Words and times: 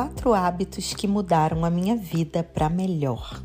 Quatro 0.00 0.32
hábitos 0.32 0.94
que 0.94 1.06
mudaram 1.06 1.62
a 1.62 1.68
minha 1.68 1.94
vida 1.94 2.42
para 2.42 2.70
melhor. 2.70 3.38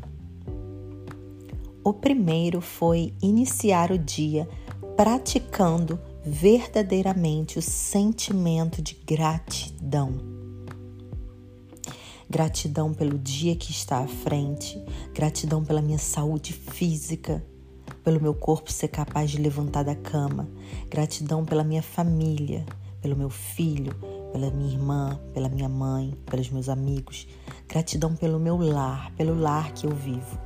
O 1.84 1.92
primeiro 1.92 2.62
foi 2.62 3.12
iniciar 3.20 3.92
o 3.92 3.98
dia 3.98 4.48
praticando 4.96 6.00
verdadeiramente 6.24 7.58
o 7.58 7.62
sentimento 7.62 8.80
de 8.80 8.94
gratidão. 9.06 10.14
Gratidão 12.26 12.94
pelo 12.94 13.18
dia 13.18 13.54
que 13.54 13.70
está 13.70 13.98
à 13.98 14.08
frente, 14.08 14.82
gratidão 15.12 15.62
pela 15.62 15.82
minha 15.82 15.98
saúde 15.98 16.54
física, 16.54 17.44
pelo 18.02 18.18
meu 18.18 18.32
corpo 18.32 18.72
ser 18.72 18.88
capaz 18.88 19.30
de 19.30 19.36
levantar 19.36 19.82
da 19.82 19.94
cama, 19.94 20.48
gratidão 20.88 21.44
pela 21.44 21.62
minha 21.62 21.82
família, 21.82 22.64
pelo 23.02 23.14
meu 23.14 23.28
filho, 23.28 23.94
pela 24.36 24.50
minha 24.50 24.70
irmã, 24.70 25.18
pela 25.32 25.48
minha 25.48 25.68
mãe, 25.68 26.14
pelos 26.26 26.50
meus 26.50 26.68
amigos, 26.68 27.26
gratidão 27.66 28.14
pelo 28.14 28.38
meu 28.38 28.58
lar, 28.58 29.10
pelo 29.12 29.34
lar 29.34 29.72
que 29.72 29.86
eu 29.86 29.94
vivo. 29.94 30.38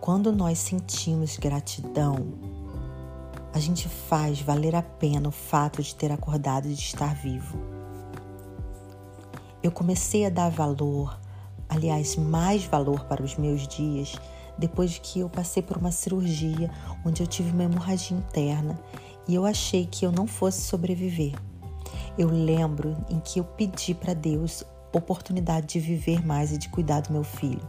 Quando 0.00 0.30
nós 0.30 0.58
sentimos 0.58 1.36
gratidão, 1.36 2.32
a 3.52 3.58
gente 3.58 3.88
faz 3.88 4.40
valer 4.40 4.76
a 4.76 4.82
pena 4.82 5.28
o 5.28 5.32
fato 5.32 5.82
de 5.82 5.96
ter 5.96 6.12
acordado 6.12 6.68
e 6.68 6.74
de 6.74 6.80
estar 6.80 7.12
vivo. 7.16 7.58
Eu 9.64 9.72
comecei 9.72 10.24
a 10.24 10.30
dar 10.30 10.50
valor, 10.52 11.18
aliás, 11.68 12.14
mais 12.14 12.64
valor 12.64 13.04
para 13.06 13.24
os 13.24 13.36
meus 13.36 13.66
dias 13.66 14.14
depois 14.56 14.96
que 15.02 15.18
eu 15.18 15.28
passei 15.28 15.60
por 15.60 15.76
uma 15.76 15.90
cirurgia 15.90 16.70
onde 17.04 17.20
eu 17.20 17.26
tive 17.26 17.50
uma 17.50 17.64
hemorragia 17.64 18.16
interna 18.16 18.78
e 19.26 19.34
eu 19.34 19.44
achei 19.44 19.86
que 19.86 20.06
eu 20.06 20.12
não 20.12 20.28
fosse 20.28 20.60
sobreviver. 20.60 21.34
Eu 22.18 22.28
lembro 22.28 22.96
em 23.08 23.18
que 23.20 23.40
eu 23.40 23.44
pedi 23.44 23.94
para 23.94 24.14
Deus 24.14 24.64
oportunidade 24.92 25.66
de 25.66 25.80
viver 25.80 26.24
mais 26.24 26.52
e 26.52 26.58
de 26.58 26.68
cuidar 26.68 27.00
do 27.00 27.12
meu 27.12 27.24
filho. 27.24 27.66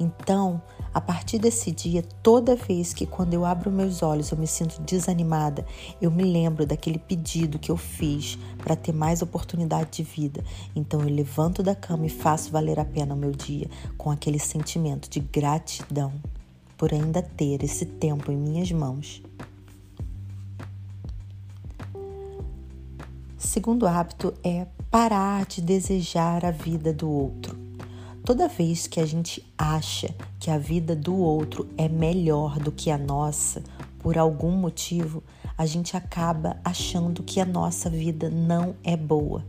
Então, 0.00 0.62
a 0.94 1.00
partir 1.00 1.38
desse 1.38 1.72
dia, 1.72 2.04
toda 2.22 2.54
vez 2.54 2.94
que 2.94 3.04
quando 3.04 3.34
eu 3.34 3.44
abro 3.44 3.70
meus 3.70 4.02
olhos 4.02 4.30
eu 4.30 4.38
me 4.38 4.46
sinto 4.46 4.80
desanimada, 4.82 5.66
eu 6.00 6.10
me 6.10 6.22
lembro 6.22 6.64
daquele 6.64 6.98
pedido 6.98 7.58
que 7.58 7.70
eu 7.70 7.76
fiz 7.76 8.38
para 8.58 8.76
ter 8.76 8.92
mais 8.92 9.22
oportunidade 9.22 9.90
de 9.90 10.02
vida. 10.04 10.44
Então 10.74 11.00
eu 11.00 11.08
levanto 11.08 11.62
da 11.62 11.74
cama 11.74 12.06
e 12.06 12.10
faço 12.10 12.52
valer 12.52 12.78
a 12.78 12.84
pena 12.84 13.14
o 13.14 13.18
meu 13.18 13.32
dia 13.32 13.68
com 13.96 14.10
aquele 14.10 14.38
sentimento 14.38 15.10
de 15.10 15.20
gratidão 15.20 16.12
por 16.76 16.94
ainda 16.94 17.20
ter 17.20 17.64
esse 17.64 17.84
tempo 17.84 18.30
em 18.30 18.36
minhas 18.36 18.70
mãos. 18.70 19.20
Segundo 23.38 23.86
hábito 23.86 24.34
é 24.42 24.66
parar 24.90 25.46
de 25.46 25.62
desejar 25.62 26.44
a 26.44 26.50
vida 26.50 26.92
do 26.92 27.08
outro. 27.08 27.56
Toda 28.24 28.48
vez 28.48 28.88
que 28.88 28.98
a 28.98 29.06
gente 29.06 29.46
acha 29.56 30.12
que 30.40 30.50
a 30.50 30.58
vida 30.58 30.96
do 30.96 31.16
outro 31.16 31.68
é 31.78 31.88
melhor 31.88 32.58
do 32.58 32.72
que 32.72 32.90
a 32.90 32.98
nossa, 32.98 33.62
por 34.00 34.18
algum 34.18 34.50
motivo, 34.50 35.22
a 35.56 35.64
gente 35.66 35.96
acaba 35.96 36.56
achando 36.64 37.22
que 37.22 37.40
a 37.40 37.44
nossa 37.44 37.88
vida 37.88 38.28
não 38.28 38.74
é 38.82 38.96
boa. 38.96 39.44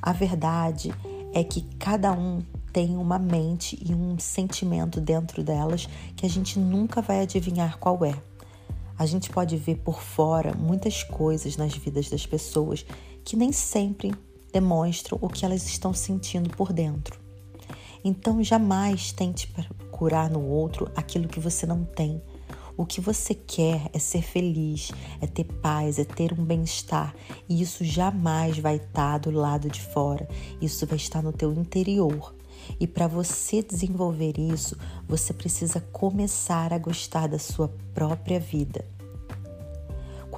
A 0.00 0.14
verdade 0.14 0.90
é 1.34 1.44
que 1.44 1.60
cada 1.78 2.10
um 2.12 2.42
tem 2.72 2.96
uma 2.96 3.18
mente 3.18 3.78
e 3.86 3.94
um 3.94 4.18
sentimento 4.18 5.02
dentro 5.02 5.44
delas 5.44 5.86
que 6.16 6.24
a 6.24 6.30
gente 6.30 6.58
nunca 6.58 7.02
vai 7.02 7.20
adivinhar 7.20 7.76
qual 7.78 8.02
é. 8.06 8.14
A 8.98 9.06
gente 9.06 9.30
pode 9.30 9.56
ver 9.56 9.76
por 9.76 10.02
fora 10.02 10.54
muitas 10.54 11.04
coisas 11.04 11.56
nas 11.56 11.72
vidas 11.76 12.10
das 12.10 12.26
pessoas 12.26 12.84
que 13.28 13.36
nem 13.36 13.52
sempre 13.52 14.10
demonstram 14.50 15.18
o 15.20 15.28
que 15.28 15.44
elas 15.44 15.66
estão 15.66 15.92
sentindo 15.92 16.48
por 16.48 16.72
dentro. 16.72 17.20
Então 18.02 18.42
jamais 18.42 19.12
tente 19.12 19.46
procurar 19.48 20.30
no 20.30 20.42
outro 20.42 20.90
aquilo 20.96 21.28
que 21.28 21.38
você 21.38 21.66
não 21.66 21.84
tem. 21.84 22.22
O 22.74 22.86
que 22.86 23.02
você 23.02 23.34
quer 23.34 23.90
é 23.92 23.98
ser 23.98 24.22
feliz, 24.22 24.92
é 25.20 25.26
ter 25.26 25.44
paz, 25.44 25.98
é 25.98 26.06
ter 26.06 26.32
um 26.32 26.42
bem-estar. 26.42 27.14
E 27.46 27.60
isso 27.60 27.84
jamais 27.84 28.58
vai 28.58 28.76
estar 28.76 29.18
do 29.18 29.30
lado 29.30 29.68
de 29.68 29.82
fora. 29.82 30.26
Isso 30.58 30.86
vai 30.86 30.96
estar 30.96 31.22
no 31.22 31.30
teu 31.30 31.52
interior. 31.52 32.34
E 32.80 32.86
para 32.86 33.06
você 33.06 33.62
desenvolver 33.62 34.38
isso, 34.38 34.74
você 35.06 35.34
precisa 35.34 35.82
começar 35.92 36.72
a 36.72 36.78
gostar 36.78 37.26
da 37.26 37.38
sua 37.38 37.68
própria 37.92 38.40
vida. 38.40 38.86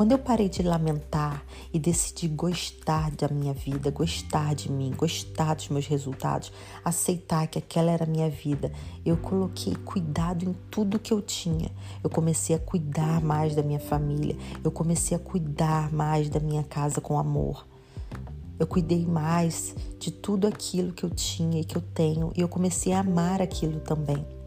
Quando 0.00 0.12
eu 0.12 0.19
parei 0.19 0.49
de 0.49 0.62
lamentar 0.62 1.44
e 1.75 1.78
decidi 1.78 2.27
gostar 2.27 3.11
da 3.11 3.28
minha 3.28 3.53
vida, 3.53 3.91
gostar 3.91 4.55
de 4.55 4.72
mim, 4.72 4.94
gostar 4.97 5.53
dos 5.53 5.69
meus 5.69 5.87
resultados, 5.87 6.50
aceitar 6.83 7.47
que 7.47 7.59
aquela 7.59 7.91
era 7.91 8.05
a 8.05 8.06
minha 8.06 8.31
vida, 8.31 8.72
eu 9.05 9.19
coloquei 9.19 9.77
cuidado 9.84 10.43
em 10.47 10.56
tudo 10.71 10.99
que 10.99 11.12
eu 11.12 11.21
tinha. 11.21 11.71
Eu 12.03 12.09
comecei 12.09 12.56
a 12.56 12.59
cuidar 12.59 13.21
mais 13.21 13.55
da 13.55 13.62
minha 13.62 13.78
família, 13.78 14.39
eu 14.65 14.71
comecei 14.71 15.15
a 15.15 15.21
cuidar 15.21 15.93
mais 15.93 16.31
da 16.31 16.41
minha 16.41 16.62
casa 16.62 16.99
com 16.99 17.19
amor. 17.19 17.66
Eu 18.59 18.66
cuidei 18.66 19.05
mais 19.05 19.77
de 19.99 20.10
tudo 20.10 20.47
aquilo 20.47 20.94
que 20.94 21.05
eu 21.05 21.10
tinha 21.10 21.60
e 21.60 21.65
que 21.65 21.77
eu 21.77 21.83
tenho 21.83 22.33
e 22.34 22.41
eu 22.41 22.49
comecei 22.49 22.94
a 22.94 23.00
amar 23.00 23.43
aquilo 23.43 23.81
também. 23.81 24.40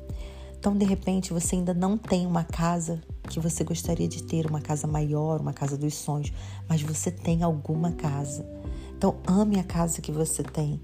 Então, 0.64 0.78
de 0.78 0.86
repente, 0.86 1.34
você 1.34 1.58
ainda 1.58 1.74
não 1.74 1.98
tem 1.98 2.26
uma 2.26 2.46
casa 2.46 3.02
que 3.24 3.38
você 3.38 3.66
gostaria 3.66 4.08
de 4.08 4.24
ter 4.24 4.46
uma 4.46 4.62
casa 4.62 4.88
maior, 4.88 5.42
uma 5.42 5.52
casa 5.52 5.78
dos 5.78 5.94
sonhos, 5.94 6.32
mas 6.70 6.82
você 6.82 7.12
tem 7.12 7.44
alguma 7.44 7.92
casa. 7.92 8.50
Então, 8.96 9.18
ame 9.28 9.60
a 9.60 9.64
casa 9.66 10.00
que 10.00 10.10
você 10.10 10.42
tem. 10.42 10.80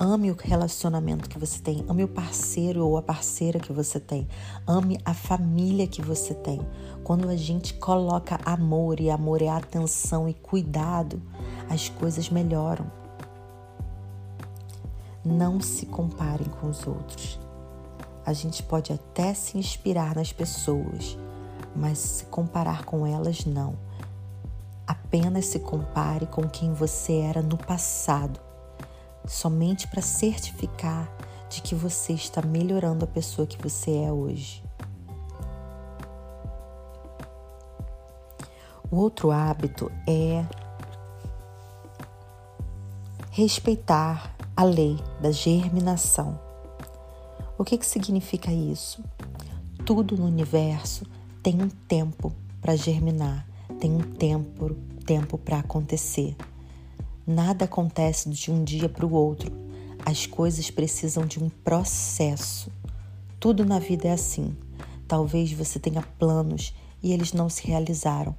Ame 0.00 0.32
o 0.32 0.36
relacionamento 0.36 1.28
que 1.28 1.38
você 1.38 1.60
tem, 1.60 1.84
ame 1.88 2.02
o 2.02 2.08
parceiro 2.08 2.84
ou 2.84 2.96
a 2.96 3.02
parceira 3.02 3.60
que 3.60 3.72
você 3.72 4.00
tem, 4.00 4.26
ame 4.66 4.98
a 5.04 5.14
família 5.14 5.86
que 5.86 6.02
você 6.02 6.34
tem. 6.34 6.60
Quando 7.04 7.28
a 7.28 7.36
gente 7.36 7.74
coloca 7.74 8.40
amor 8.44 8.98
e 8.98 9.10
amor 9.10 9.42
é 9.42 9.48
atenção 9.48 10.28
e 10.28 10.34
cuidado, 10.34 11.22
as 11.70 11.88
coisas 11.88 12.28
melhoram. 12.30 12.90
Não 15.24 15.60
se 15.60 15.86
comparem 15.86 16.48
com 16.48 16.68
os 16.68 16.84
outros. 16.84 17.47
A 18.28 18.34
gente 18.34 18.62
pode 18.62 18.92
até 18.92 19.32
se 19.32 19.56
inspirar 19.56 20.14
nas 20.14 20.34
pessoas, 20.34 21.16
mas 21.74 21.96
se 21.96 22.24
comparar 22.26 22.84
com 22.84 23.06
elas, 23.06 23.46
não. 23.46 23.74
Apenas 24.86 25.46
se 25.46 25.58
compare 25.58 26.26
com 26.26 26.46
quem 26.46 26.74
você 26.74 27.20
era 27.20 27.40
no 27.40 27.56
passado, 27.56 28.38
somente 29.26 29.88
para 29.88 30.02
certificar 30.02 31.10
de 31.48 31.62
que 31.62 31.74
você 31.74 32.12
está 32.12 32.42
melhorando 32.42 33.06
a 33.06 33.08
pessoa 33.08 33.46
que 33.46 33.56
você 33.62 33.96
é 33.96 34.12
hoje. 34.12 34.62
O 38.90 38.96
outro 38.96 39.30
hábito 39.30 39.90
é 40.06 40.44
respeitar 43.30 44.36
a 44.54 44.64
lei 44.64 45.02
da 45.18 45.30
germinação. 45.30 46.47
O 47.58 47.64
que, 47.64 47.76
que 47.76 47.84
significa 47.84 48.52
isso? 48.52 49.02
Tudo 49.84 50.16
no 50.16 50.26
universo 50.26 51.04
tem 51.42 51.60
um 51.60 51.68
tempo 51.68 52.32
para 52.60 52.76
germinar, 52.76 53.44
tem 53.80 53.90
um 53.90 54.00
tempo, 54.00 54.76
tempo 55.04 55.36
para 55.36 55.58
acontecer. 55.58 56.36
Nada 57.26 57.64
acontece 57.64 58.30
de 58.30 58.52
um 58.52 58.62
dia 58.62 58.88
para 58.88 59.04
o 59.04 59.12
outro. 59.12 59.50
As 60.06 60.24
coisas 60.24 60.70
precisam 60.70 61.26
de 61.26 61.42
um 61.42 61.48
processo. 61.48 62.70
Tudo 63.40 63.66
na 63.66 63.80
vida 63.80 64.06
é 64.06 64.12
assim. 64.12 64.56
Talvez 65.08 65.52
você 65.52 65.80
tenha 65.80 66.02
planos 66.16 66.72
e 67.02 67.12
eles 67.12 67.32
não 67.32 67.48
se 67.48 67.66
realizaram. 67.66 68.36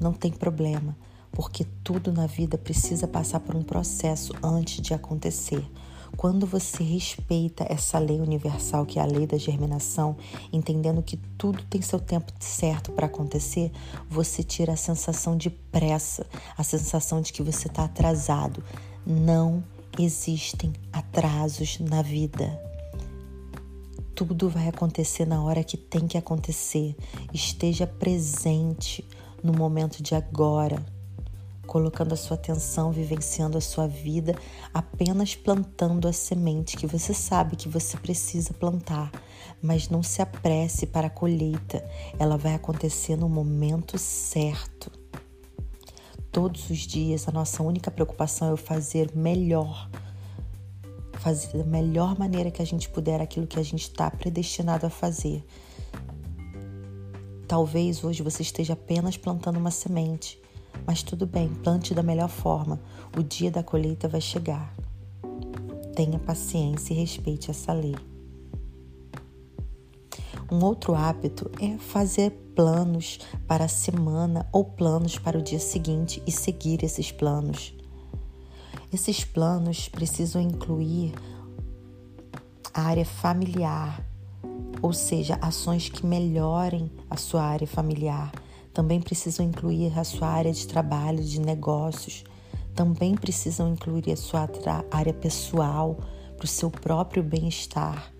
Não 0.00 0.14
tem 0.14 0.32
problema, 0.32 0.96
porque 1.30 1.66
tudo 1.84 2.14
na 2.14 2.26
vida 2.26 2.56
precisa 2.56 3.06
passar 3.06 3.40
por 3.40 3.54
um 3.54 3.62
processo 3.62 4.32
antes 4.42 4.80
de 4.80 4.94
acontecer. 4.94 5.62
Quando 6.16 6.46
você 6.46 6.84
respeita 6.84 7.66
essa 7.68 7.98
lei 7.98 8.20
universal, 8.20 8.86
que 8.86 8.98
é 8.98 9.02
a 9.02 9.06
lei 9.06 9.26
da 9.26 9.36
germinação, 9.36 10.16
entendendo 10.52 11.02
que 11.02 11.16
tudo 11.16 11.62
tem 11.64 11.82
seu 11.82 11.98
tempo 11.98 12.32
certo 12.38 12.92
para 12.92 13.06
acontecer, 13.06 13.72
você 14.08 14.42
tira 14.42 14.74
a 14.74 14.76
sensação 14.76 15.36
de 15.36 15.50
pressa, 15.50 16.26
a 16.56 16.62
sensação 16.62 17.20
de 17.20 17.32
que 17.32 17.42
você 17.42 17.66
está 17.66 17.84
atrasado. 17.84 18.62
Não 19.04 19.64
existem 19.98 20.72
atrasos 20.92 21.80
na 21.80 22.02
vida. 22.02 22.60
Tudo 24.14 24.48
vai 24.48 24.68
acontecer 24.68 25.26
na 25.26 25.42
hora 25.42 25.64
que 25.64 25.76
tem 25.76 26.06
que 26.06 26.18
acontecer. 26.18 26.94
Esteja 27.32 27.86
presente 27.86 29.04
no 29.42 29.52
momento 29.52 30.02
de 30.02 30.14
agora 30.14 30.84
colocando 31.72 32.12
a 32.12 32.16
sua 32.16 32.34
atenção, 32.34 32.92
vivenciando 32.92 33.56
a 33.56 33.60
sua 33.62 33.88
vida, 33.88 34.36
apenas 34.74 35.34
plantando 35.34 36.06
a 36.06 36.12
semente 36.12 36.76
que 36.76 36.86
você 36.86 37.14
sabe 37.14 37.56
que 37.56 37.66
você 37.66 37.96
precisa 37.96 38.52
plantar, 38.52 39.10
mas 39.62 39.88
não 39.88 40.02
se 40.02 40.20
apresse 40.20 40.84
para 40.84 41.06
a 41.06 41.10
colheita, 41.10 41.82
ela 42.18 42.36
vai 42.36 42.52
acontecer 42.52 43.16
no 43.16 43.26
momento 43.26 43.96
certo. 43.96 44.92
Todos 46.30 46.68
os 46.68 46.80
dias, 46.80 47.26
a 47.26 47.32
nossa 47.32 47.62
única 47.62 47.90
preocupação 47.90 48.52
é 48.52 48.56
fazer 48.58 49.10
melhor, 49.16 49.88
fazer 51.20 51.56
da 51.56 51.64
melhor 51.64 52.18
maneira 52.18 52.50
que 52.50 52.60
a 52.60 52.66
gente 52.66 52.86
puder 52.90 53.18
aquilo 53.22 53.46
que 53.46 53.58
a 53.58 53.64
gente 53.64 53.84
está 53.84 54.10
predestinado 54.10 54.84
a 54.84 54.90
fazer. 54.90 55.42
Talvez 57.48 58.04
hoje 58.04 58.22
você 58.22 58.42
esteja 58.42 58.74
apenas 58.74 59.16
plantando 59.16 59.58
uma 59.58 59.70
semente, 59.70 60.38
mas 60.86 61.02
tudo 61.02 61.26
bem, 61.26 61.48
plante 61.48 61.94
da 61.94 62.02
melhor 62.02 62.28
forma. 62.28 62.80
O 63.16 63.22
dia 63.22 63.50
da 63.50 63.62
colheita 63.62 64.08
vai 64.08 64.20
chegar. 64.20 64.74
Tenha 65.94 66.18
paciência 66.18 66.94
e 66.94 66.96
respeite 66.96 67.50
essa 67.50 67.72
lei. 67.72 67.94
Um 70.50 70.62
outro 70.64 70.94
hábito 70.94 71.50
é 71.60 71.78
fazer 71.78 72.30
planos 72.54 73.18
para 73.46 73.64
a 73.64 73.68
semana 73.68 74.46
ou 74.52 74.64
planos 74.64 75.18
para 75.18 75.38
o 75.38 75.42
dia 75.42 75.58
seguinte 75.58 76.22
e 76.26 76.30
seguir 76.30 76.84
esses 76.84 77.10
planos. 77.10 77.74
Esses 78.92 79.24
planos 79.24 79.88
precisam 79.88 80.42
incluir 80.42 81.14
a 82.74 82.82
área 82.82 83.06
familiar, 83.06 84.06
ou 84.82 84.92
seja, 84.92 85.38
ações 85.40 85.88
que 85.88 86.04
melhorem 86.04 86.90
a 87.08 87.16
sua 87.16 87.42
área 87.42 87.66
familiar, 87.66 88.32
também 88.72 89.00
precisam 89.00 89.46
incluir 89.46 89.98
a 89.98 90.04
sua 90.04 90.28
área 90.28 90.52
de 90.52 90.66
trabalho, 90.66 91.22
de 91.22 91.40
negócios, 91.40 92.24
também 92.74 93.14
precisam 93.14 93.72
incluir 93.72 94.10
a 94.12 94.16
sua 94.16 94.48
área 94.90 95.12
pessoal 95.12 95.98
para 96.36 96.44
o 96.44 96.48
seu 96.48 96.70
próprio 96.70 97.22
bem-estar. 97.22 98.12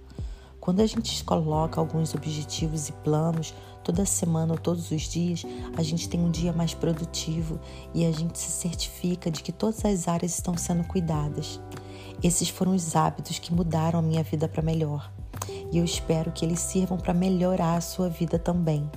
Quando 0.61 0.81
a 0.81 0.87
gente 0.87 1.25
coloca 1.25 1.81
alguns 1.81 2.15
objetivos 2.15 2.89
e 2.89 2.93
planos, 2.93 3.53
toda 3.83 4.07
semana 4.07 4.53
ou 4.53 4.59
todos 4.59 4.91
os 4.91 5.03
dias, 5.03 5.43
a 5.77 5.83
gente 5.83 6.09
tem 6.09 6.21
um 6.21 6.31
dia 6.31 6.53
mais 6.53 6.73
produtivo 6.73 7.59
e 7.93 8.05
a 8.07 8.13
gente 8.13 8.39
se 8.39 8.51
certifica 8.51 9.31
de 9.31 9.43
que 9.43 9.51
todas 9.51 9.85
as 9.85 10.07
áreas 10.07 10.35
estão 10.35 10.57
sendo 10.57 10.85
cuidadas. 10.85 11.59
Esses 12.23 12.49
foram 12.49 12.75
os 12.75 12.95
hábitos 12.95 13.39
que 13.41 13.53
mudaram 13.53 13.99
a 13.99 14.03
minha 14.03 14.23
vida 14.23 14.47
para 14.47 14.63
melhor 14.63 15.11
e 15.73 15.79
eu 15.79 15.85
espero 15.85 16.31
que 16.31 16.45
eles 16.45 16.61
sirvam 16.61 16.99
para 16.99 17.15
melhorar 17.15 17.77
a 17.77 17.81
sua 17.81 18.09
vida 18.09 18.39
também. 18.39 18.89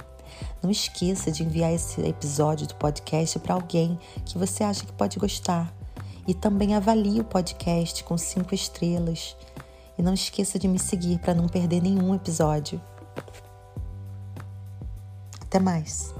Não 0.63 0.71
esqueça 0.71 1.31
de 1.31 1.43
enviar 1.43 1.73
esse 1.73 2.01
episódio 2.01 2.65
do 2.67 2.75
podcast 2.75 3.37
para 3.39 3.53
alguém 3.53 3.99
que 4.25 4.37
você 4.37 4.63
acha 4.63 4.85
que 4.85 4.93
pode 4.93 5.19
gostar. 5.19 5.73
E 6.27 6.33
também 6.33 6.73
avalie 6.73 7.19
o 7.19 7.23
podcast 7.23 8.03
com 8.03 8.17
cinco 8.17 8.55
estrelas. 8.55 9.35
E 9.97 10.01
não 10.01 10.13
esqueça 10.13 10.57
de 10.57 10.67
me 10.67 10.79
seguir 10.79 11.19
para 11.19 11.33
não 11.33 11.47
perder 11.47 11.81
nenhum 11.81 12.15
episódio. 12.15 12.81
Até 15.41 15.59
mais! 15.59 16.14